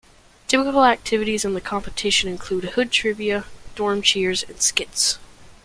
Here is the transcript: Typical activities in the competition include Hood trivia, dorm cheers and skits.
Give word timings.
Typical 0.47 0.83
activities 0.83 1.45
in 1.45 1.53
the 1.53 1.61
competition 1.61 2.27
include 2.27 2.63
Hood 2.71 2.91
trivia, 2.91 3.45
dorm 3.75 4.01
cheers 4.01 4.41
and 4.41 4.59
skits. 4.59 5.19